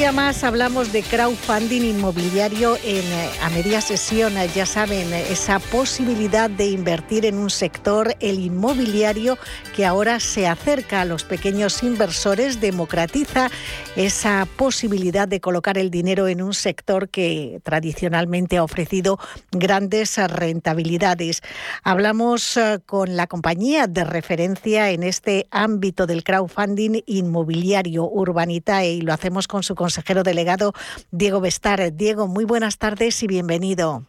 [0.00, 4.32] Día más hablamos de crowdfunding inmobiliario en, eh, a media sesión.
[4.54, 9.36] Ya saben, esa posibilidad de invertir en un sector, el inmobiliario,
[9.76, 13.50] que ahora se acerca a los pequeños inversores, democratiza
[13.94, 19.18] esa posibilidad de colocar el dinero en un sector que tradicionalmente ha ofrecido
[19.52, 21.42] grandes rentabilidades.
[21.82, 29.00] Hablamos eh, con la compañía de referencia en este ámbito del crowdfunding inmobiliario Urbanitae y
[29.02, 30.72] lo hacemos con su consejero delegado
[31.10, 31.92] Diego Bestar.
[31.92, 34.04] Diego, muy buenas tardes y bienvenido.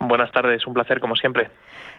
[0.00, 1.50] Buenas tardes, un placer como siempre.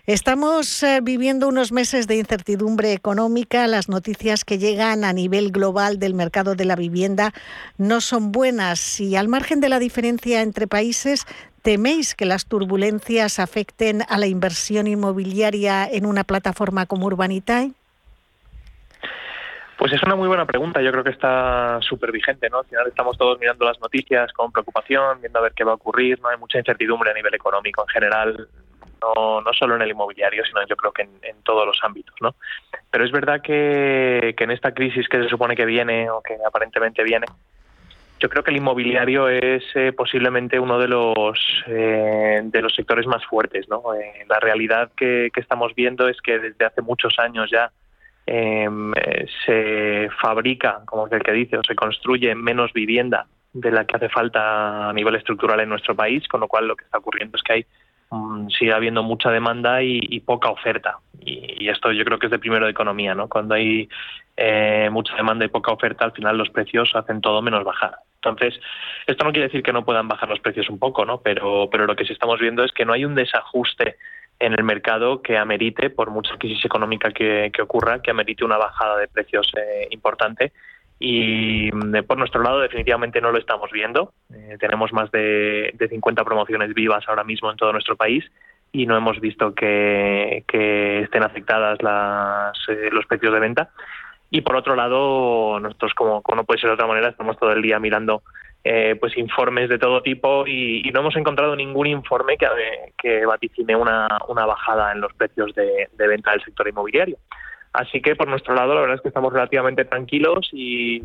[0.05, 3.67] Estamos eh, viviendo unos meses de incertidumbre económica.
[3.67, 7.33] Las noticias que llegan a nivel global del mercado de la vivienda
[7.77, 11.25] no son buenas y al margen de la diferencia entre países,
[11.61, 17.72] ¿teméis que las turbulencias afecten a la inversión inmobiliaria en una plataforma como Urbanitae?
[19.78, 20.81] Pues es una muy buena pregunta.
[20.81, 22.59] Yo creo que está súper vigente, ¿no?
[22.59, 25.75] Al final estamos todos mirando las noticias con preocupación, viendo a ver qué va a
[25.75, 26.20] ocurrir.
[26.20, 28.48] No hay mucha incertidumbre a nivel económico en general,
[29.02, 32.36] no, no solo en el inmobiliario, sino yo creo que en, todos los ámbitos, ¿no?
[32.89, 37.03] Pero es verdad que, en esta crisis que se supone que viene o que aparentemente
[37.03, 37.28] viene,
[38.20, 43.05] yo creo que el inmobiliario es eh, posiblemente uno de los eh, de los sectores
[43.05, 43.94] más fuertes, ¿no?
[43.94, 47.72] Eh, la realidad que, que estamos viendo es que desde hace muchos años ya
[48.28, 48.70] eh,
[49.45, 54.09] se fabrica, como el que dice, o se construye menos vivienda de la que hace
[54.09, 57.44] falta a nivel estructural en nuestro país, con lo cual lo que está ocurriendo es
[57.44, 57.66] que hay
[58.11, 61.00] mm, sigue habiendo mucha demanda y, poca oferta.
[61.22, 63.30] Y, esto yo creo que es de primero de economía, ¿no?
[63.30, 63.88] Cuando hay
[64.36, 67.95] eh, mucha demanda y poca oferta, al final los precios hacen todo menos bajar.
[68.15, 68.59] Entonces,
[69.05, 71.21] esto no quiere decir que no puedan bajar los precios un poco, ¿no?
[71.21, 73.95] Pero, pero lo que sí estamos viendo es que no hay un desajuste
[74.39, 78.98] en el mercado que amerite, por mucha crisis económica que, ocurra, que amerite una bajada
[78.98, 80.52] de precios eh, importante.
[80.99, 84.14] Y mm, por nuestro lado, definitivamente no lo estamos viendo.
[84.33, 88.23] Eh, tenemos más de, de, 50 promociones vivas ahora mismo en todo nuestro país
[88.71, 90.43] y no hemos visto que,
[91.03, 93.70] estén afectadas las, eh, los precios de venta.
[94.30, 97.53] Y por otro lado, nosotros, como, como no puede ser de otra manera, estamos todo
[97.53, 98.23] el día mirando
[98.64, 104.08] eh, pues informes de todo tipo y, no hemos encontrado ningún informe que, vaticine una,
[104.28, 107.18] una bajada en los precios de, venta del sector inmobiliario.
[107.77, 110.99] Así que por nuestro lado la verdad es que estamos relativamente tranquilos y,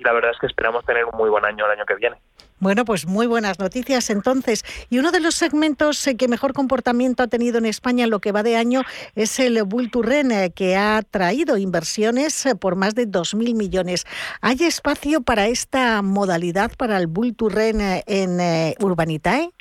[0.00, 2.16] la verdad es que esperamos tener un muy buen año el año que viene.
[2.58, 4.64] Bueno, pues muy buenas noticias entonces.
[4.90, 8.18] Y uno de los segmentos eh, que mejor comportamiento ha tenido en España en lo
[8.18, 8.82] que va de año
[9.14, 9.62] es el
[9.92, 14.04] to eh, que ha traído inversiones eh, por más de 2.000 millones.
[14.40, 19.52] ¿Hay espacio para esta modalidad, para el to en Urbanitae?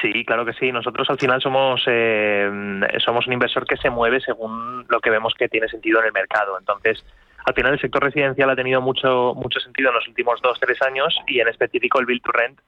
[0.00, 0.70] Sí, claro que sí.
[0.72, 1.82] Nosotros al final somos
[3.04, 6.12] somos un inversor que se mueve según lo que vemos que tiene sentido en el
[6.12, 6.58] mercado.
[6.58, 7.02] Entonces,
[7.46, 10.82] al final el sector residencial ha tenido mucho mucho sentido en los últimos dos tres
[10.82, 12.58] años y en específico el build to rent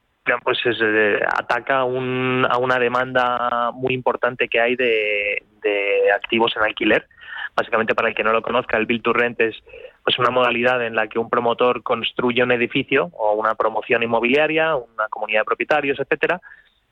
[0.43, 5.43] pues eh, ataca un, a una demanda muy importante que hay de,
[6.15, 7.07] activos en alquiler
[7.55, 9.55] básicamente para el que no lo conozca el build to rent es
[10.03, 14.75] pues una modalidad en la que un promotor construye un edificio o una promoción inmobiliaria
[14.75, 16.39] una comunidad de propietarios etcétera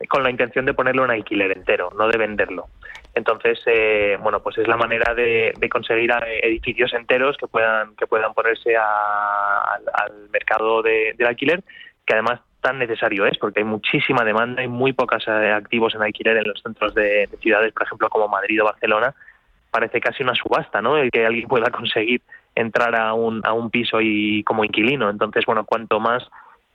[0.05, 2.67] con la intención de ponerlo en alquiler entero, no de venderlo.
[3.15, 8.05] Entonces, eh, bueno, pues es la manera de, conseguir eh, edificios enteros que puedan que
[8.05, 11.63] puedan ponerse al, mercado de, del alquiler,
[12.05, 16.03] que además tan necesario es, porque hay muchísima demanda y muy pocos eh, activos en
[16.03, 19.15] alquiler en los centros de, ciudades, por ejemplo, como Madrid o Barcelona.
[19.71, 20.97] Parece casi una subasta, ¿no?
[20.97, 22.21] El que alguien pueda conseguir
[22.55, 25.09] entrar a un, a un piso y como inquilino.
[25.09, 26.23] Entonces, bueno, cuanto más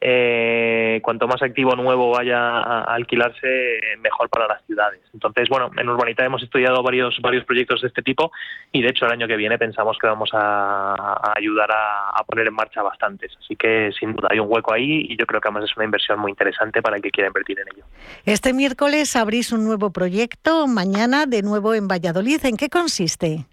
[0.05, 5.01] eh, cuanto más activo nuevo vaya a, alquilarse, mejor para las ciudades.
[5.15, 8.33] Entonces, bueno, en Urbanita hemos estudiado varios, varios proyectos de este tipo
[8.73, 12.55] y de hecho el año que viene pensamos que vamos a, ayudar a, poner en
[12.55, 13.31] marcha bastantes.
[13.39, 15.85] Así que sin duda hay un hueco ahí y yo creo que además es una
[15.85, 17.85] inversión muy interesante para el que quiera invertir en ello.
[18.25, 22.45] Este miércoles abrís un nuevo proyecto, mañana de nuevo en Valladolid.
[22.45, 23.47] ¿En qué consiste?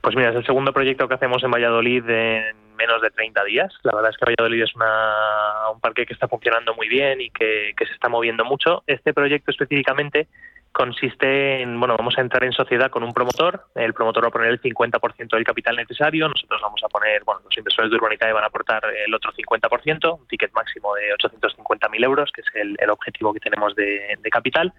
[0.00, 3.72] Pues mira, es el segundo proyecto que hacemos en Valladolid en menos de 30 días.
[3.82, 7.74] La verdad es que Valladolid es un parque que está funcionando muy bien y que,
[7.78, 8.82] se está moviendo mucho.
[8.86, 10.28] Este proyecto específicamente
[10.72, 14.32] consiste en, bueno, vamos a entrar en sociedad con un promotor, el promotor va a
[14.32, 18.32] poner el 50% del capital necesario, nosotros vamos a poner, bueno, los inversores de Urbanitae
[18.32, 22.90] van a aportar el otro 50%, un ticket máximo de 850.000 euros, que es el,
[22.90, 24.72] objetivo que tenemos de capital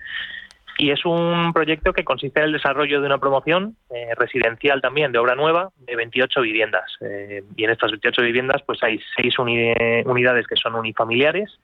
[0.77, 5.11] Y es un proyecto que consiste en el desarrollo de una promoción eh, residencial también
[5.11, 6.83] de obra nueva de 28 viviendas.
[7.01, 11.59] Eh, y en estas 28 viviendas pues hay seis unidades que son unifamiliares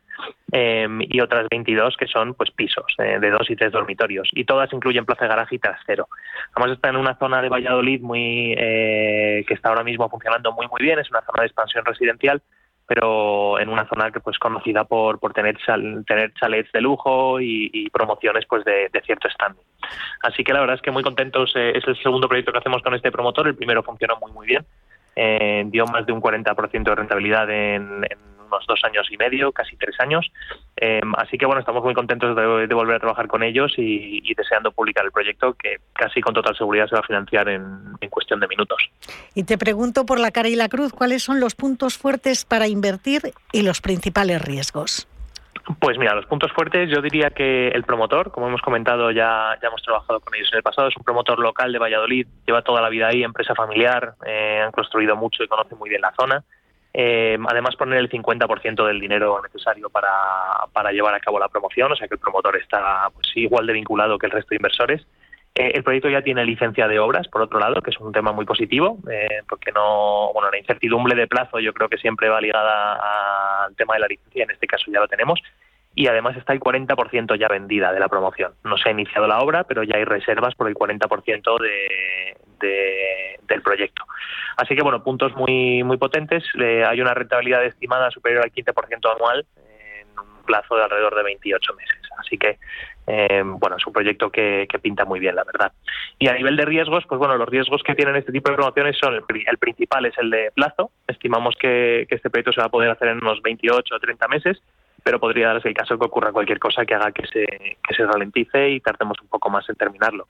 [0.52, 4.30] em, y otras 22 que son pues pisos eh, de dos y tres dormitorios.
[4.32, 6.08] Y todas incluyen plaza de garaje y trasero.
[6.56, 10.82] Además está en una zona de Valladolid muy que está ahora mismo funcionando muy muy
[10.82, 11.00] bien.
[11.00, 12.42] Es una zona de expansión residencial
[12.94, 15.58] pero en una zona que pues conocida por, por tener
[16.06, 19.64] tener chalets de lujo y, promociones pues de, cierto standing.
[20.24, 21.54] Así que la verdad es que muy contentos.
[21.56, 23.48] Eh, es el segundo proyecto que hacemos con este promotor.
[23.48, 24.66] El primero funcionó muy muy bien.
[25.16, 29.52] Eh, dio más de un 40% de rentabilidad en, en unos dos años y medio,
[29.52, 30.32] casi tres años.
[30.76, 34.72] Em, así que bueno, estamos muy contentos de, volver a trabajar con ellos y, deseando
[34.72, 37.66] publicar el proyecto que casi con total seguridad se va a financiar en,
[38.00, 38.90] en cuestión de minutos.
[39.36, 42.68] Y te pregunto por la cara y la cruz, ¿cuáles son los puntos fuertes para
[42.68, 45.08] invertir y los principales riesgos?
[45.80, 49.68] Pues mira, los puntos fuertes yo diría que el promotor, como hemos comentado, ya, ya
[49.68, 52.82] hemos trabajado con ellos en el pasado, es un promotor local de Valladolid, lleva toda
[52.82, 56.44] la vida ahí, empresa familiar, eh, han construido mucho y conoce muy bien la zona.
[56.94, 60.10] Eh, además, poner el 50% del dinero necesario para,
[60.74, 63.74] para, llevar a cabo la promoción, o sea que el promotor está pues, igual de
[63.74, 65.02] vinculado que el resto de inversores.
[65.56, 68.32] Eh, el proyecto ya tiene licencia de obras, por otro lado, que es un tema
[68.32, 72.42] muy positivo, eh, porque no, bueno, la incertidumbre de plazo yo creo que siempre va
[72.42, 75.42] ligada al tema de la licencia, en este caso ya lo tenemos,
[75.94, 78.54] y además está el 40% ya vendida de la promoción.
[78.64, 82.38] No se ha iniciado la obra, pero ya hay reservas por el 40% de,
[82.68, 84.04] del proyecto.
[84.58, 86.44] Así que, bueno, puntos muy, muy potentes.
[86.56, 91.74] hay una rentabilidad estimada superior al 15% anual en un plazo de alrededor de 28
[91.74, 92.00] meses.
[92.18, 92.60] Así que,
[93.08, 95.72] eh, bueno, es un proyecto que, pinta muy bien, la verdad.
[96.20, 98.98] Y a nivel de riesgos, pues bueno, los riesgos que tienen este tipo de promociones
[98.98, 100.92] son, el, principal es el de plazo.
[101.08, 104.28] Estimamos que, que este proyecto se va a poder hacer en unos 28 o 30
[104.28, 104.62] meses
[105.04, 108.06] pero podría darse el caso que ocurra cualquier cosa que haga que se, que se
[108.06, 110.28] ralentice y tardemos un poco más en terminarlo.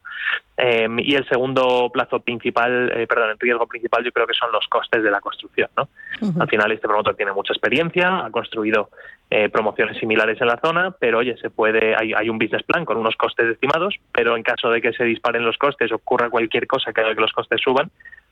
[0.57, 4.51] Em, y el segundo plazo principal, eh, perdón, el riesgo principal yo creo que son
[4.51, 5.69] los costes de la construcción.
[5.77, 5.89] ¿no?
[6.39, 8.89] Al final este promotor tiene mucha experiencia, ha construido
[9.29, 12.85] eh, promociones similares en la zona, pero oye, se puede, hay, hay un business plan
[12.85, 16.67] con unos costes estimados, pero en caso de que se disparen los costes, ocurra cualquier
[16.67, 17.91] cosa que haga que los costes suban,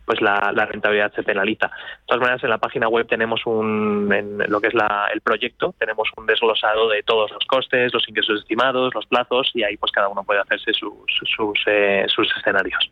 [0.10, 1.68] pues la, rentabilidad se penaliza.
[1.68, 4.74] De todas maneras, en la página web tenemos un, en lo que es
[5.14, 9.62] el proyecto, tenemos un desglosado de todos los costes, los ingresos estimados, los plazos y
[9.62, 10.94] ahí pues cada uno puede hacerse sus,
[11.36, 12.90] sus, eh, sus escenarios.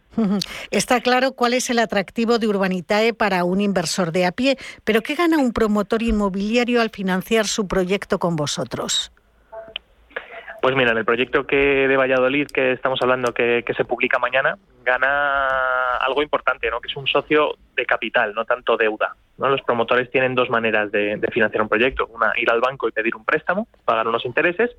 [0.69, 5.01] Está claro cuál es el atractivo de Urbanitae para un inversor de a pie, pero
[5.01, 9.11] ¿qué gana un promotor inmobiliario al financiar su proyecto con vosotros?
[10.61, 14.57] Pues mira, en el proyecto que de Valladolid que estamos hablando que, se publica mañana,
[14.83, 16.81] gana algo importante, ¿no?
[16.81, 19.15] que es un socio de capital, no tanto deuda.
[19.37, 19.49] ¿no?
[19.49, 22.07] Los promotores tienen dos maneras de, financiar un proyecto.
[22.07, 24.71] Una, ir al banco y pedir un préstamo, pagar unos intereses.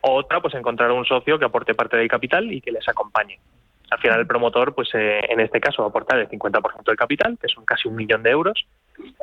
[0.00, 3.38] Otra, pues encontrar un socio que aporte parte del capital y que les acompañe.
[3.90, 6.96] Al final el promotor, pues eh, en este caso va a aportar el 50% del
[6.96, 8.64] capital, que son casi un millón de euros,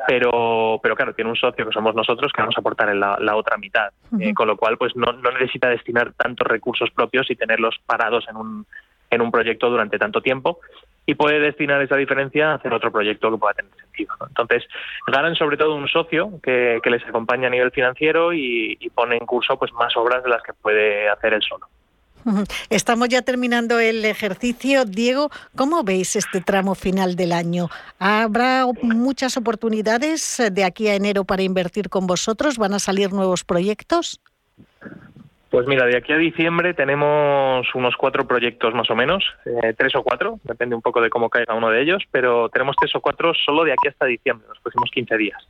[0.06, 3.36] pero, pero claro, tiene un socio que somos nosotros que vamos a aportar en la,
[3.36, 3.90] otra mitad,
[4.20, 8.26] eh, con lo cual pues no, no necesita destinar tantos recursos propios y tenerlos parados
[8.28, 8.66] en un,
[9.10, 10.60] en un proyecto durante tanto tiempo
[11.06, 14.14] y puede destinar esa diferencia a hacer otro proyecto que pueda tener sentido.
[14.28, 14.64] Entonces,
[15.06, 19.16] ganan sobre todo un socio que, que les acompaña a nivel financiero y, y, pone
[19.16, 21.66] en curso pues más obras de las que puede hacer él solo.
[22.70, 24.84] Estamos ya terminando el ejercicio.
[24.84, 27.68] Diego, ¿cómo veis este tramo final del año?
[27.98, 32.58] ¿Habrá muchas oportunidades de aquí a enero para invertir con vosotros?
[32.58, 34.20] ¿Van a salir nuevos proyectos?
[35.50, 39.94] Pues mira, de aquí a diciembre tenemos unos cuatro proyectos más o menos, eh, tres
[39.96, 43.00] o cuatro, depende un poco de cómo caiga uno de ellos, pero tenemos tres o
[43.00, 45.48] cuatro solo de aquí hasta diciembre, los próximos 15 días.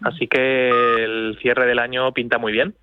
[0.00, 0.70] Así que
[1.04, 2.74] el cierre del año pinta muy bien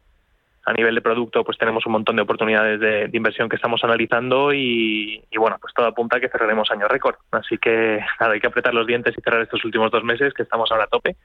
[0.65, 4.53] a nivel de producto pues tenemos un montón de oportunidades de, inversión que estamos analizando
[4.53, 7.15] y, bueno, pues todo apunta a que cerraremos año récord.
[7.31, 10.43] Así que nada, hay que apretar los dientes y cerrar estos últimos dos meses que
[10.43, 11.15] estamos ahora a tope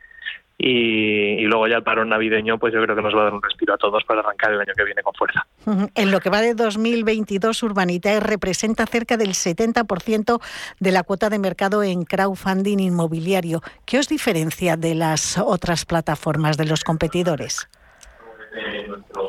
[0.58, 3.42] y, luego ya el parón navideño pues yo creo que nos va a dar un
[3.42, 5.46] respiro a todos para arrancar el año que viene con fuerza.
[5.94, 10.40] En lo que va de 2022, Urbanitae representa cerca del 70%
[10.80, 13.60] de la cuota de mercado en crowdfunding inmobiliario.
[13.84, 17.68] ¿Qué os diferencia de las otras plataformas de los competidores?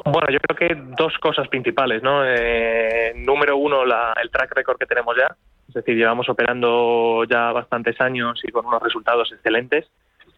[0.06, 2.24] Bueno, yo creo que dos cosas principales, ¿no?
[2.26, 5.36] Eh, número uno, el track record que tenemos ya,
[5.68, 9.88] es decir, llevamos operando ya bastantes años y con unos resultados excelentes,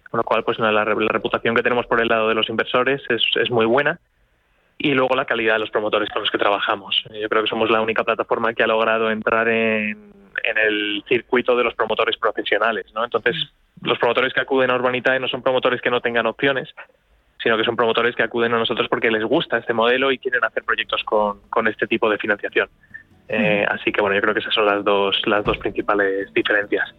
[0.09, 3.51] con lo cual, pues la, reputación que tenemos por el lado de los inversores es,
[3.51, 3.99] muy buena
[4.77, 7.03] y luego la calidad de los promotores con los que trabajamos.
[7.11, 10.11] Yo creo que somos la única plataforma que ha logrado entrar en,
[10.43, 13.03] en el circuito de los promotores profesionales, ¿no?
[13.03, 13.35] Entonces,
[13.81, 16.73] los promotores que acuden a Urbanitae no son promotores que no tengan opciones,
[17.41, 20.43] sino que son promotores que acuden a nosotros porque les gusta este modelo y quieren
[20.43, 22.69] hacer proyectos con, con este tipo de financiación.
[23.31, 26.89] Eh, así que bueno, yo creo que esas son las dos, las dos principales diferencias.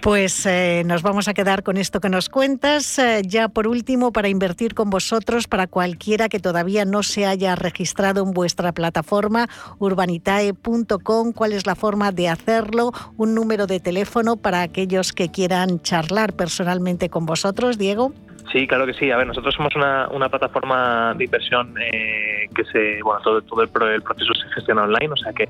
[0.00, 2.98] Pues eh, nos vamos a quedar con esto que nos cuentas.
[2.98, 7.56] Eh, ya por último, para invertir con vosotros, para cualquiera que todavía no se haya
[7.56, 9.48] registrado en vuestra plataforma
[9.78, 12.92] urbanitae.com, ¿cuál es la forma de hacerlo?
[13.18, 18.14] Un número de teléfono para aquellos que quieran charlar personalmente con vosotros, Diego.
[18.52, 19.10] Sí, claro que sí.
[19.10, 23.68] A ver, nosotros somos una, plataforma de inversión eh, que se, bueno, todo, todo el,
[23.68, 25.48] proceso se gestiona online, o sea que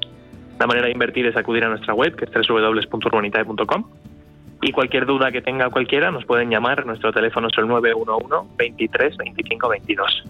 [0.58, 3.84] la manera de invertir es acudir a nuestra web, que es www.urbanitae.com.
[4.62, 6.84] Y cualquier duda que tenga cualquiera nos pueden llamar.
[6.84, 10.24] Nuestro teléfono es el 911 23 25 22.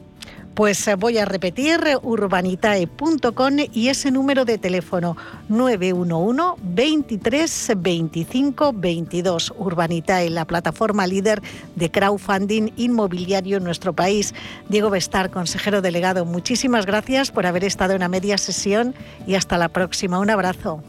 [0.54, 5.16] Pues eh, voy a repetir urbanitae.com y ese número de teléfono
[5.48, 9.54] 911 23 25 22.
[9.56, 11.40] Urbanitae, la plataforma líder
[11.76, 14.34] de crowdfunding inmobiliario en nuestro país.
[14.68, 18.94] Diego Bestar, consejero delegado, muchísimas gracias por haber estado en la media sesión
[19.26, 20.18] y hasta la próxima.
[20.18, 20.82] Un abrazo.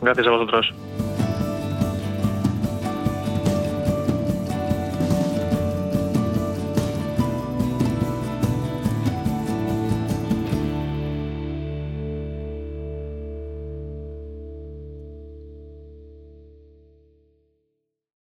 [0.00, 0.66] Gracias a vosotros.